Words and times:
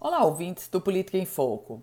Olá, 0.00 0.24
ouvintes 0.24 0.68
do 0.68 0.80
Política 0.80 1.18
em 1.18 1.26
Foco. 1.26 1.82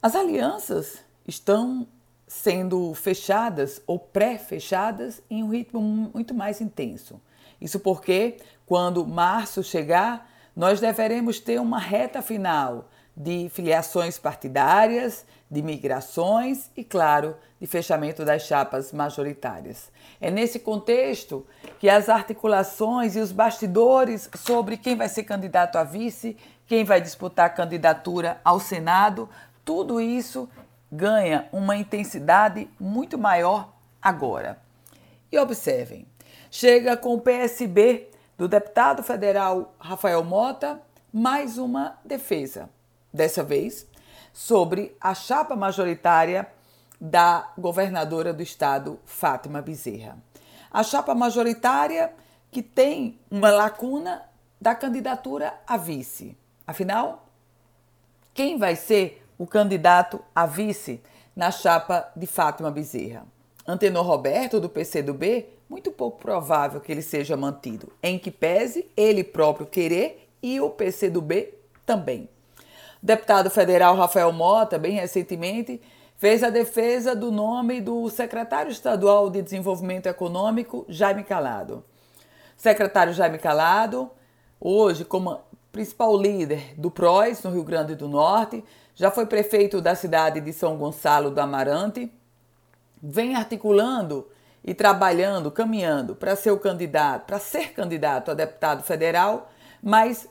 As 0.00 0.14
alianças 0.14 1.00
estão 1.26 1.84
sendo 2.28 2.94
fechadas 2.94 3.82
ou 3.88 3.98
pré-fechadas 3.98 5.20
em 5.28 5.42
um 5.42 5.48
ritmo 5.48 5.80
muito 5.80 6.32
mais 6.32 6.60
intenso. 6.60 7.20
Isso 7.60 7.80
porque, 7.80 8.36
quando 8.64 9.04
março 9.04 9.64
chegar, 9.64 10.30
nós 10.54 10.78
deveremos 10.78 11.40
ter 11.40 11.60
uma 11.60 11.80
reta 11.80 12.22
final 12.22 12.88
de 13.18 13.48
filiações 13.48 14.16
partidárias, 14.16 15.26
de 15.50 15.60
migrações 15.60 16.70
e, 16.76 16.84
claro, 16.84 17.36
de 17.60 17.66
fechamento 17.66 18.24
das 18.24 18.42
chapas 18.42 18.92
majoritárias. 18.92 19.90
É 20.20 20.30
nesse 20.30 20.60
contexto 20.60 21.44
que 21.80 21.88
as 21.88 22.08
articulações 22.08 23.16
e 23.16 23.20
os 23.20 23.32
bastidores 23.32 24.30
sobre 24.36 24.76
quem 24.76 24.94
vai 24.94 25.08
ser 25.08 25.24
candidato 25.24 25.76
a 25.76 25.82
vice, 25.82 26.36
quem 26.64 26.84
vai 26.84 27.00
disputar 27.00 27.46
a 27.46 27.50
candidatura 27.50 28.40
ao 28.44 28.60
Senado, 28.60 29.28
tudo 29.64 30.00
isso 30.00 30.48
ganha 30.90 31.48
uma 31.50 31.76
intensidade 31.76 32.70
muito 32.78 33.18
maior 33.18 33.72
agora. 34.00 34.60
E 35.32 35.38
observem, 35.38 36.06
chega 36.52 36.96
com 36.96 37.14
o 37.14 37.20
PSB 37.20 38.10
do 38.36 38.46
deputado 38.46 39.02
federal 39.02 39.74
Rafael 39.78 40.22
Mota 40.22 40.80
mais 41.12 41.58
uma 41.58 41.98
defesa 42.04 42.70
dessa 43.18 43.42
vez, 43.42 43.84
sobre 44.32 44.96
a 45.00 45.12
chapa 45.12 45.56
majoritária 45.56 46.46
da 47.00 47.52
governadora 47.58 48.32
do 48.32 48.42
estado, 48.42 49.00
Fátima 49.04 49.60
Bezerra. 49.60 50.16
A 50.70 50.84
chapa 50.84 51.14
majoritária 51.16 52.12
que 52.50 52.62
tem 52.62 53.18
uma 53.28 53.50
lacuna 53.50 54.22
da 54.60 54.74
candidatura 54.74 55.52
a 55.66 55.76
vice. 55.76 56.36
Afinal, 56.64 57.26
quem 58.32 58.56
vai 58.56 58.76
ser 58.76 59.26
o 59.36 59.46
candidato 59.46 60.20
a 60.32 60.46
vice 60.46 61.02
na 61.34 61.50
chapa 61.50 62.10
de 62.14 62.26
Fátima 62.26 62.70
Bezerra? 62.70 63.26
Antenor 63.66 64.06
Roberto, 64.06 64.60
do 64.60 64.68
PCdoB, 64.68 65.46
muito 65.68 65.90
pouco 65.90 66.18
provável 66.18 66.80
que 66.80 66.92
ele 66.92 67.02
seja 67.02 67.36
mantido, 67.36 67.92
em 68.00 68.16
que 68.16 68.30
pese 68.30 68.88
ele 68.96 69.24
próprio 69.24 69.66
querer 69.66 70.28
e 70.40 70.60
o 70.60 70.70
PCdoB 70.70 71.54
também. 71.84 72.28
O 73.02 73.06
deputado 73.06 73.48
federal 73.48 73.96
Rafael 73.96 74.32
Mota, 74.32 74.78
bem 74.78 74.92
recentemente, 74.92 75.80
fez 76.16 76.42
a 76.42 76.50
defesa 76.50 77.14
do 77.14 77.30
nome 77.30 77.80
do 77.80 78.10
secretário 78.10 78.72
estadual 78.72 79.30
de 79.30 79.40
Desenvolvimento 79.40 80.06
Econômico, 80.06 80.84
Jaime 80.88 81.22
Calado. 81.22 81.84
Secretário 82.56 83.12
Jaime 83.12 83.38
Calado, 83.38 84.10
hoje 84.60 85.04
como 85.04 85.40
principal 85.70 86.16
líder 86.16 86.74
do 86.76 86.90
PROS 86.90 87.44
no 87.44 87.52
Rio 87.52 87.62
Grande 87.62 87.94
do 87.94 88.08
Norte, 88.08 88.64
já 88.96 89.12
foi 89.12 89.26
prefeito 89.26 89.80
da 89.80 89.94
cidade 89.94 90.40
de 90.40 90.52
São 90.52 90.76
Gonçalo 90.76 91.30
do 91.30 91.40
Amarante, 91.40 92.12
vem 93.00 93.36
articulando 93.36 94.26
e 94.64 94.74
trabalhando, 94.74 95.52
caminhando 95.52 96.16
para 96.16 96.34
ser 96.34 96.50
o 96.50 96.58
candidato, 96.58 97.26
para 97.26 97.38
ser 97.38 97.72
candidato 97.72 98.32
a 98.32 98.34
deputado 98.34 98.82
federal, 98.82 99.52
mas 99.80 100.28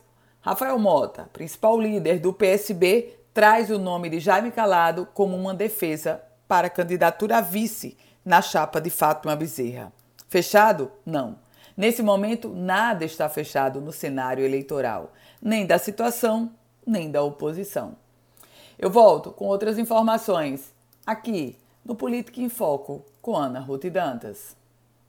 Rafael 0.48 0.80
Mota, 0.80 1.30
principal 1.34 1.78
líder 1.78 2.22
do 2.22 2.31
PSB, 2.31 3.20
traz 3.34 3.70
o 3.70 3.78
nome 3.78 4.09
de 4.09 4.17
Jaime 4.22 4.50
Calado 4.50 5.06
como 5.14 5.36
uma 5.36 5.54
defesa 5.54 6.23
para 6.48 6.67
a 6.67 6.70
candidatura 6.70 7.39
a 7.39 7.42
vice 7.42 7.98
na 8.23 8.42
chapa 8.42 8.80
de 8.80 8.89
Fátima 8.89 9.36
Bezerra. 9.36 9.92
Fechado? 10.30 10.89
Não. 11.06 11.38
Nesse 11.76 12.02
momento, 12.02 12.48
nada 12.48 13.04
está 13.04 13.28
fechado 13.28 13.81
no 13.81 13.92
cenário 13.92 14.45
eleitoral, 14.45 15.12
nem 15.42 15.66
da 15.66 15.78
situação, 15.78 16.50
nem 16.86 17.11
da 17.11 17.22
oposição. 17.22 17.98
Eu 18.80 18.89
volto 18.89 19.32
com 19.32 19.48
outras 19.48 19.78
informações 19.78 20.73
aqui 21.06 21.58
no 21.84 21.94
Política 21.94 22.39
em 22.39 22.48
Foco 22.48 23.04
com 23.22 23.36
Ana 23.36 23.59
Ruth 23.59 23.88
Dantas. 23.88 24.55